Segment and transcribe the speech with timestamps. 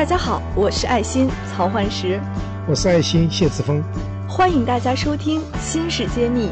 [0.00, 2.18] 大家好，我是爱心曹焕石，
[2.66, 3.82] 我是爱心谢子峰，
[4.26, 6.48] 欢迎大家收听《新事揭秘》。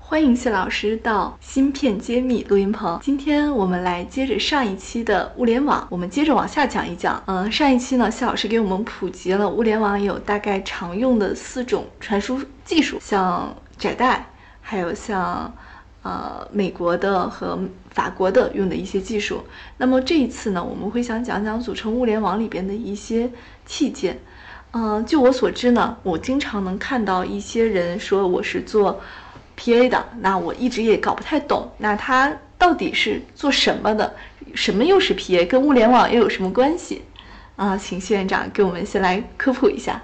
[0.00, 2.98] 欢迎谢老师到芯片揭秘录音棚。
[3.02, 7.22] 今天我们来接着上一期的物联网，我们接着往下讲一讲。
[7.26, 14.24] 嗯，上一期呢，谢老师给我们普及了物联网有大概常用的四种传输技术，像窄带，
[14.62, 15.52] 还有像
[16.02, 17.58] 呃美国的和
[17.90, 19.44] 法国的用的一些技术。
[19.76, 23.30] 那么这一次呢，我们会想讲讲组成物联网里边的一些
[23.66, 24.18] 器件。
[24.72, 29.00] 嗯，就我所知呢，我经常能看到一些人说我是做。
[29.60, 29.88] P.A.
[29.88, 34.14] 的那我一直也搞不太懂，那它到底是做什么的？
[34.54, 35.44] 什么又是 P.A.？
[35.46, 37.02] 跟物联网又有什么关系？
[37.56, 40.00] 啊，请谢院长给我们先来科普一下。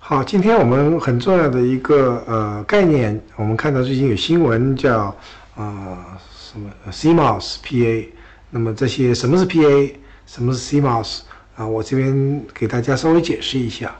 [0.00, 5.14] 好，今天我们很重要的一个呃概念，我们看到最近有新闻叫
[5.56, 5.98] 呃
[6.32, 8.10] 什么 CMOS P.A.
[8.48, 9.94] 那么这些什么是 P.A.？
[10.24, 11.20] 什么是 CMOS？
[11.56, 13.94] 啊，我这边给大家稍微解释一下。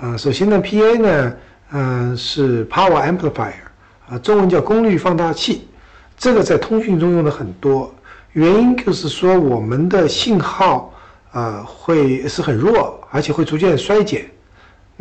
[0.00, 0.96] 嗯，首先呢，P.A.
[0.96, 1.36] 呢，
[1.72, 3.52] 嗯是 Power Amplifier。
[4.08, 5.68] 啊，中文叫功率放大器，
[6.16, 7.94] 这个在通讯中用的很多，
[8.32, 10.94] 原因就是说我们的信号
[11.32, 14.24] 啊会是很弱，而且会逐渐衰减。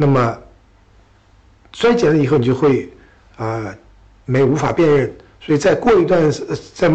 [0.01, 0.37] 那么
[1.73, 2.89] 衰减了以后，你就会
[3.35, 3.75] 啊
[4.23, 6.31] 没无法辨认，所以在过一段
[6.73, 6.89] 在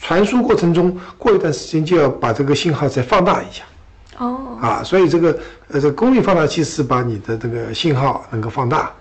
[0.00, 3.62] 传输过程中，过一段时间就要把这个信号再放大一下。
[4.18, 8.92] 哦，啊，所以这个呃这功率放大器是把你的这个信号能够放大。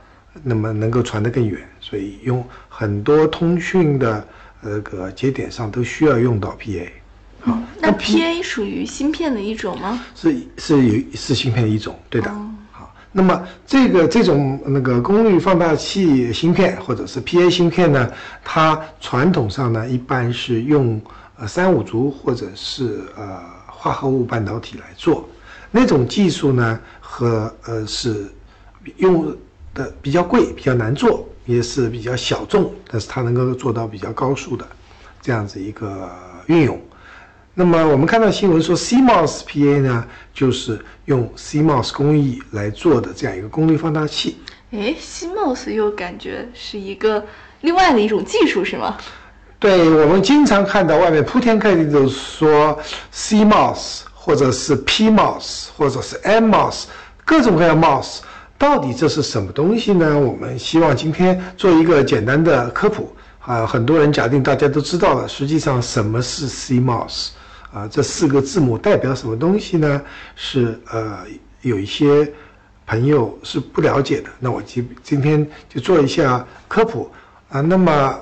[0.43, 4.25] 那么能够传得更远，所以用很多通讯的
[4.61, 6.87] 那个节点上都需要用到 PA。
[7.41, 10.01] 好，那 PA 属于芯片的一种吗？
[10.15, 12.31] 是是有是芯片的一种，对的。
[12.31, 12.49] 好，
[13.11, 18.11] 那么这个这种那个功率放大器芯片或者是 PA 芯片呢，
[18.43, 21.01] 它传统上呢一般是用
[21.37, 25.27] 呃三五族或者是呃化合物半导体来做，
[25.71, 28.31] 那种技术呢和呃是
[28.97, 29.35] 用。
[29.73, 34.67] 的比较贵，比较难做，也是比较小众，但是它能够做到比较高速的
[35.21, 36.11] 这样子一个
[36.47, 36.77] 运用。
[37.53, 44.37] 那么我们看到新闻说，CMOS PA 呢，就是用 CMOS 工艺来做的这样一个功率放大器。
[44.71, 47.25] 哎，CMOS 又感觉是一个
[47.59, 48.97] 另外的一种技术，是吗？
[49.59, 52.79] 对，我们经常看到外面铺天盖地都说
[53.13, 56.85] CMOS，或者是 PMOS，或者是 MOS，
[57.25, 58.19] 各种各样 MOS。
[58.57, 60.17] 到底这是什么东西呢？
[60.17, 63.67] 我们希望今天做一个简单的科普啊。
[63.67, 67.29] 很多人假定大家都知道了，实际上什么是 CMOS
[67.73, 67.87] 啊？
[67.87, 70.01] 这四个字母代表什么东西呢？
[70.35, 71.19] 是呃，
[71.61, 72.31] 有一些
[72.85, 74.29] 朋友是不了解的。
[74.39, 77.09] 那我今今天就做一下科普
[77.49, 77.61] 啊。
[77.61, 78.19] 那么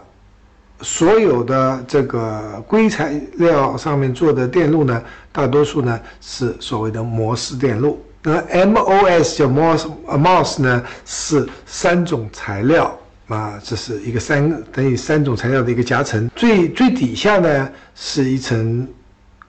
[0.82, 8.04] 所有的这个硅材料上面做的电路呢，大多数呢是所谓的模式电路。
[8.22, 16.30] 那 MOS 叫 MOS，MOS 呢是三种材料啊，这是一个三等于三种材料的一个夹层。
[16.36, 18.88] 最最底下呢是一层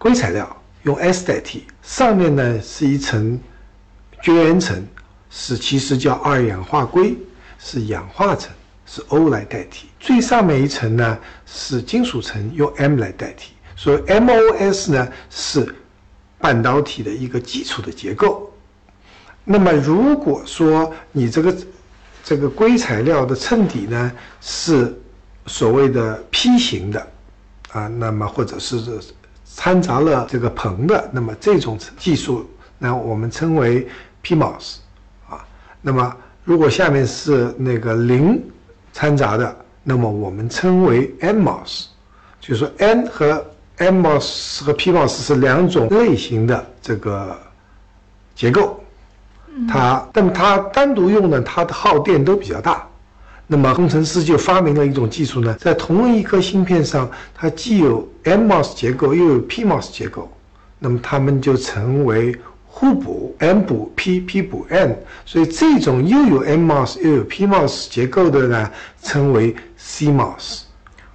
[0.01, 3.39] 硅材料，用 S 代替；上面呢是一层
[4.23, 4.83] 绝缘层，
[5.29, 7.15] 是其实叫二氧化硅，
[7.59, 8.51] 是氧化层，
[8.87, 9.89] 是 O 来代替。
[10.01, 13.53] 最上面一层呢是金属层，用 M 来代替。
[13.77, 15.75] 所以 MOS 呢是
[16.39, 18.51] 半导体的一个基础的结构。
[19.45, 21.55] 那么，如果说你这个
[22.25, 24.11] 这个硅材料的衬底呢
[24.41, 24.99] 是
[25.45, 27.07] 所谓的 P 型的
[27.73, 28.81] 啊，那么或者是
[29.57, 33.87] 掺杂了这个硼的，那么这种技术呢我们称为
[34.23, 34.77] PMOS
[35.29, 35.45] 啊。
[35.83, 38.43] 那么如果下面是那个磷
[38.93, 41.87] 掺杂的，那么我们称为 NMOS，
[42.41, 43.45] 就是说 N 和
[43.79, 47.39] NMOS 和 PMOS 是两种类型的这个
[48.35, 48.83] 结构。
[49.69, 52.87] 它，那么它单独用呢，它的耗电都比较大。
[53.53, 60.31] 那么工程师就发明了一种技术呢，在同一颗芯片上，它既有 MOS 结构，又有 PMOS 结构。
[60.79, 62.33] 那么它们就成为
[62.65, 64.97] 互补，M 补 P，P 补 N。
[65.27, 68.71] 所以这种又有 MOS 又有 PMOS 结构的呢，
[69.03, 70.61] 称为 CMOS。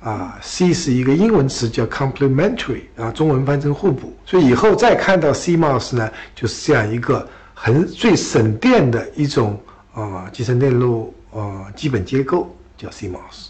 [0.01, 4.13] 啊，C 是一个英文词，叫 complementary，啊，中文翻成互补。
[4.25, 7.25] 所以以后再看到 CMOS 呢，就是这样一个。
[7.57, 9.57] 很最省电的一种
[9.94, 13.50] 啊，集成电路啊，基本结构叫 CMOS。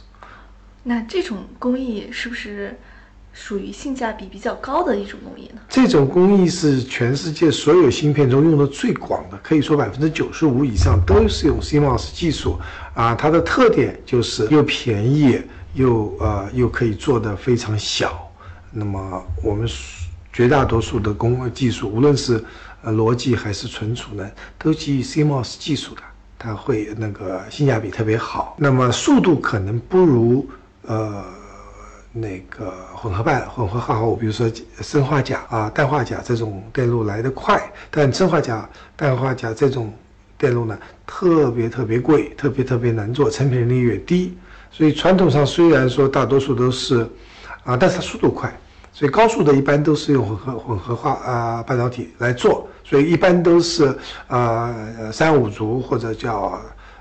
[0.83, 2.77] 那这种工艺是不是
[3.33, 5.61] 属于性价比比较高的一种工艺呢？
[5.69, 12.59] 这种工艺是全世界所有芯片中用的最广的，可以说百分之九十五以上都是用 CMOS 技术
[12.93, 13.13] 啊。
[13.13, 15.41] 它的特点就是又便宜
[15.73, 18.31] 又呃又可以做的非常小。
[18.71, 19.69] 那么我们。
[20.35, 22.43] 绝大多数的工技术，无论是
[22.81, 26.01] 呃逻辑还是存储呢，都基于 CMOS 技术的，
[26.37, 28.55] 它会那个性价比特别好。
[28.57, 30.47] 那么速度可能不如
[30.83, 31.23] 呃
[32.11, 34.49] 那个混合半混合化合物，比如说
[34.81, 37.61] 砷化钾啊、氮化钾这种电路来得快，
[37.91, 39.93] 但砷化钾、氮化钾这种
[40.37, 44.37] 电路呢，特别特别贵，特别特别难做，成品率越低。
[44.71, 47.07] 所以传统上虽然说大多数都是
[47.63, 48.53] 啊，但是它速度快。
[48.97, 53.93] 所以高速的一般都是用混合混合化啊半导体来做，所以一般都是
[54.27, 56.57] 呃三五族或者叫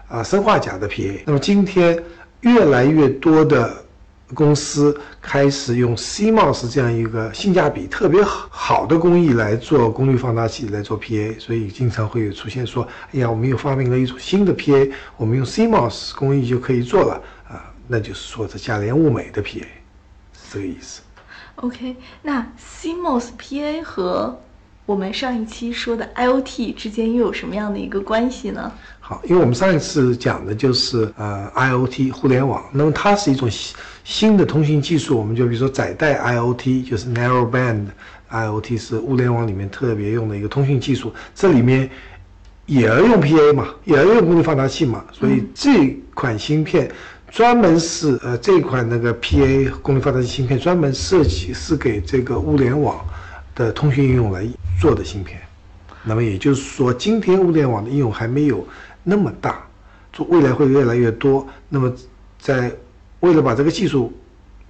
[0.08, 1.22] 啊砷化钾的 PA。
[1.24, 2.02] 那么今天
[2.40, 3.72] 越来越多的
[4.34, 12.82] 公司开始用 CMOS 这样一个性价比特别好好的工艺来做功率放大器来做 PA，所以经常会有出现说，
[13.12, 19.60] 哎呀，我们又发明了一种新的 PA，我们用 CMOS 工艺就可以做了啊，那就是说这价廉物美的 PA，
[20.32, 21.00] 是这个意思。
[21.56, 24.38] OK，那 CMOS PA 和
[24.86, 28.70] 我们上一期说的 IoT 之间又有什么样的一个关系呢？
[29.00, 37.86] 好，因为我们上一次讲的就是呃 IoT 互联网，那么它是一种新新的通信技术，我们就比如说载带 IoT，就是 Narrowband
[38.30, 41.88] IoT 是物联网里面特别用的一个通讯技术，这里面
[42.66, 46.90] 也要用 PA 嘛，也要用功率放大器嘛，所以这款芯片。
[47.34, 53.04] 专门是呃这款那个 PA 功率放大器芯片，专门设计是给这个物联网
[53.56, 54.46] 的通讯应用来
[54.80, 55.40] 做的芯片。
[56.04, 58.64] 那么也就是说，今天物联网的应用还没有
[59.02, 59.66] 那么大，
[60.12, 61.44] 做未来会越来越多。
[61.68, 61.92] 那么
[62.38, 62.70] 在
[63.18, 64.12] 为了把这个技术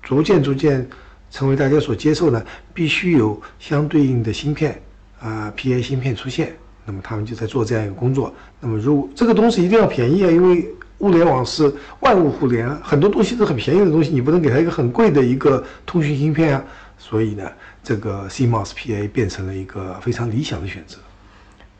[0.02, 0.88] 逐渐逐渐
[1.30, 4.80] 成为大家所接受呢，必须有相对应的芯片
[5.20, 6.56] 啊 PA 芯片出现。
[6.86, 8.32] 那么他们就在做这样一个工作。
[8.58, 10.66] 那么如果这个东西一定要便宜啊，因为。
[11.04, 16.64] 物联网是万物互联，很多东西都很便宜的东西，你不能给它一个很贵的一个通讯芯片啊。
[16.96, 17.50] 所以呢，
[17.82, 20.96] 这个 CMOS PA 变成了一个非常理想的选择。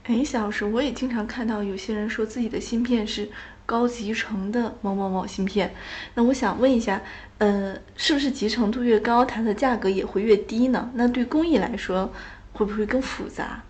[0.05, 3.27] 哎，夏老师，我也经常看到有些人说自己的芯片是
[3.65, 5.75] 高集成的某某某芯片。
[6.15, 7.01] 那我想问一下，
[7.39, 10.91] 呃，是不是集成度越高，它的价格也会越低呢？
[10.95, 12.13] 那对工艺来说，
[12.53, 13.63] 会不会更复杂？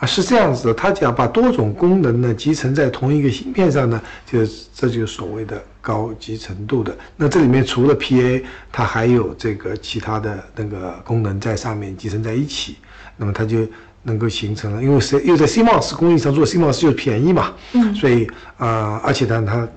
[0.00, 6.96] 啊，是这样子的，它讲把多种功能呢集成在同一个芯片上呢，就这就是所谓的高集成度的。
[7.16, 12.76] 那这里面除了 PA，它还有这个其他的那个功能在上面集成在一起，
[13.16, 13.66] 那么它就
[14.04, 14.80] 能够形成了。
[14.80, 18.24] 因为是又在 CMOS 工艺上做，CMOS 就是便宜嘛，嗯，所以
[18.56, 19.68] 啊，而且呢它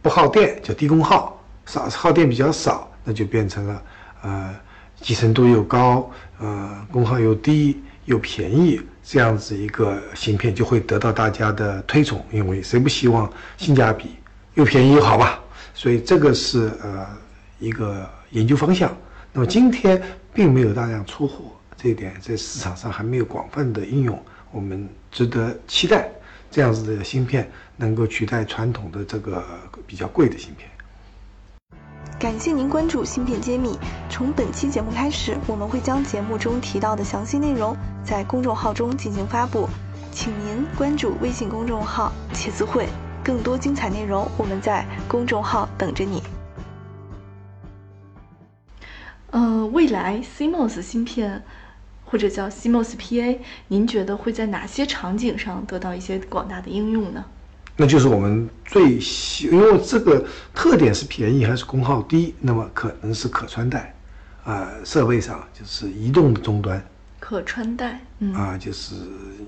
[0.00, 3.82] 不耗电，叫低功耗，少耗电比较少，那就变成了
[4.22, 4.54] 呃
[5.00, 6.08] 集成度又高，
[6.38, 8.80] 呃功耗又低又便宜。
[9.12, 14.14] 这样子一个芯片就会得到大家的推崇，因为谁不希望性价比
[14.54, 15.40] 又便宜又好吧？
[15.74, 17.04] 所以这个是呃
[17.58, 18.96] 一个研究方向。
[19.32, 20.00] 那么今天
[20.32, 21.46] 并没有大量出货，
[21.76, 24.16] 这一点在市场上还没有广泛的应用。
[24.52, 26.08] 我们值得期待
[26.48, 29.44] 这样子的芯片能够取代传统的这个
[29.88, 30.70] 比较贵的芯片。
[32.20, 33.70] 感谢您关注《芯片揭秘》。
[34.10, 37.74] 从本期节目开始，我们会将节目中提到的详细内容
[38.04, 39.66] 在公众号中进行发布，
[40.12, 42.86] 请您关注微信公众号“茄子会”，
[43.24, 46.22] 更多精彩内容我们在公众号等着你。
[49.30, 51.42] 呃，未来 CMOS 芯片
[52.04, 57.24] 或者叫 CMOS PA，您觉得会在哪些场景上得到一些广大的应用呢？
[57.80, 60.22] 那就是我们最喜，因为这个
[60.54, 63.94] 特点是便宜还是功耗低，那么可能是可穿戴，
[64.44, 66.84] 啊，设备上就是移动的终端，
[67.18, 68.96] 可穿戴，嗯，啊，就是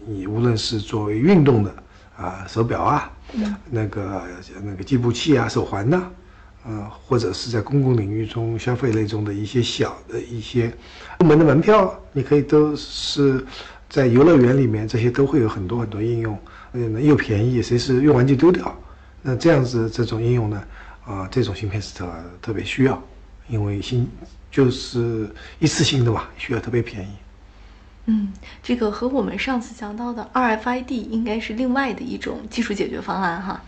[0.06, 1.74] 你无论是作为运动的
[2.16, 4.22] 啊手表啊，嗯，那个
[4.62, 6.02] 那个计步器啊手环呐，
[6.64, 10.72] 啊，或者是在公共领域中消费类中的一些小的一些
[11.18, 13.44] 部门的门票，你可以都是
[13.92, 16.38] 在游乐园里面，这些都会有很多很多应用。
[16.72, 18.74] 嗯，又便宜，随时用完就丢掉。
[19.20, 20.64] 那这样子这种应用呢，
[21.04, 22.98] 啊，这种芯片是特特别需要，
[23.48, 24.08] 因为芯
[24.50, 27.10] 就是一次性的嘛，需要特别便宜。
[28.06, 28.32] 嗯，
[28.62, 33.62] 这个和我们上次讲到的 RFID 应该是另外的一种技术解决方案哈。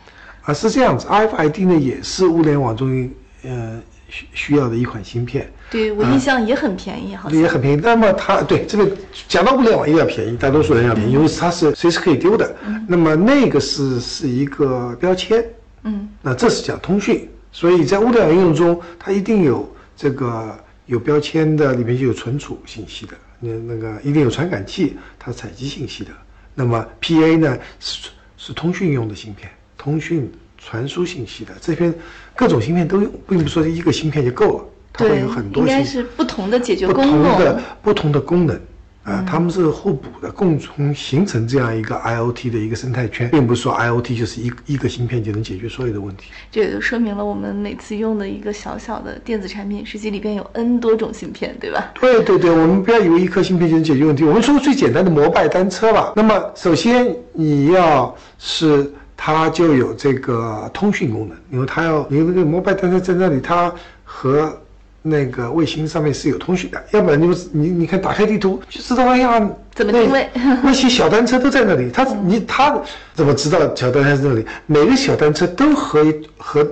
[0.44, 3.10] 啊，是这样子，RFID 呢也是物联网中，
[3.42, 3.78] 呃。
[4.08, 7.80] 需需要的一款芯片，对我印象也很便宜，好像也很便宜。
[7.82, 8.96] 那么它对这个
[9.28, 12.54] 讲到物联网一定要便宜，大多数人要便宜，因为它是随时可以丢的。
[12.86, 15.44] 那么那个是是一个标签，
[15.82, 20.56] 嗯，那这是讲通讯，所以在物联网应用中，它一定有这个
[20.86, 26.10] 有标签的，里面就有存储信息的，那那个一定有传感器，它采集信息的。
[26.54, 30.30] 那么 PA 呢是是通讯用的芯片，通讯
[30.64, 31.92] 传输信息的这边。
[32.36, 37.62] 各种芯片都用，并不是说一个芯片就够了，它会有很多应该是不同的解决不功能同的。
[37.80, 38.60] 不同的功能。
[39.04, 46.24] 啊，它们是互补的，共同形成这样一个 IOT 的一个生态圈，并不是说 IOT 就是一一个芯片就能解决所有的问题。
[46.50, 51.92] 这也就说明了我们每次用的一个小小的电子产品，实际里边有 N 多种芯片，对吧？
[52.00, 54.24] 对对对，我们不要以为一颗芯片就能解决问题。
[54.24, 56.14] 我们说最简单的摩拜单车吧。
[56.16, 58.90] 那么首先你要是
[59.26, 63.72] 它就有这个通讯功能，因为它要你那个摩拜单车在那里，它
[64.04, 64.54] 和
[65.00, 72.78] 那个卫星上面是有通讯的，要不然你不是你你看打开地图就知道哎呀怎么定位那 那些小单车都在那里，它你它
[73.14, 74.44] 怎么知道小单车在那里？
[74.66, 76.04] 每个小单车都和
[76.36, 76.70] 和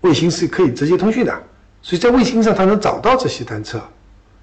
[0.00, 1.32] 卫星是可以直接通讯的，
[1.80, 3.80] 所以在卫星上它能找到这些单车。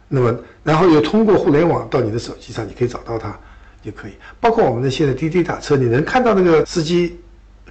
[0.08, 3.38] 那么，然后又通过互联网到你的手机上，你可以找到它，
[3.84, 4.12] 就可以。
[4.40, 7.20] 包括我们的现在滴滴打车，你能看到那个司机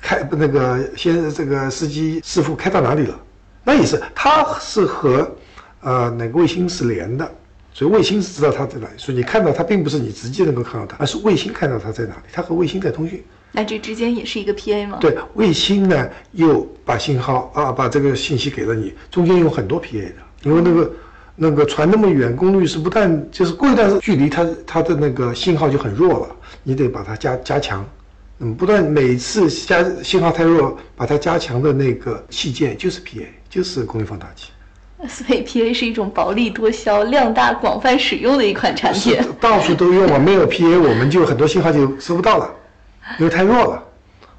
[0.01, 3.19] 开那个先这个司机师傅开到哪里了，
[3.65, 5.31] 那也是，它是和
[5.81, 7.31] 呃哪个卫星是连的，
[7.73, 13.23] 所以卫星是知道它在哪里，所以你看到它并不是你直接能够看到它，而是卫星看到它在哪里，它和卫星在通讯。
[13.53, 14.99] 那这之间也是一个 PA 吗？
[15.01, 20.93] 对，卫星呢又把信号啊，把这个信息给了你，中间有很多 PA 的，因为那个
[21.37, 27.85] 那个传那么远，功率是不但就是过一段距离，它它的那个信号就很弱了，你得把它加加强。
[28.37, 34.51] 那么不断每次加信号太弱，把它加强的那个器件就是 PA，就是功率放大器。
[35.09, 39.19] 所以 PA 是一种薄利多销、量大广泛使用的一款产品。
[39.41, 42.51] 到处都用啊，没有 PA 我们就很多信号就收不到了，
[43.19, 43.83] 因为太弱了。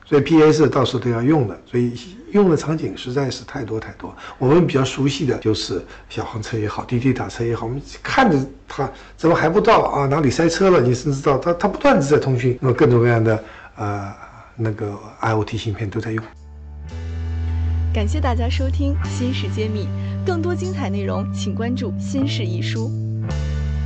[0.07, 1.93] 所以 PA 是到处都要用的，所以
[2.31, 4.15] 用的场景实在是太多太多。
[4.37, 8.37] 我们比较熟悉的就是小黄车也好，滴滴打车也好，我们看着
[8.67, 10.05] 它怎么还不到啊？
[10.05, 10.81] 哪里塞车了？
[10.81, 13.43] 你甚至知道它它不断的在通讯，那么各种各样的
[13.75, 14.13] 呃
[14.55, 16.23] 那个 IOT 芯片都在用。
[17.93, 19.87] 感谢大家收听《新事揭秘》，
[20.25, 22.89] 更多精彩内容请关注《新事一书》。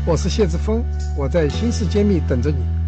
[0.05, 0.83] 我是谢志峰，
[1.17, 2.78] 我在新事揭秘等着你。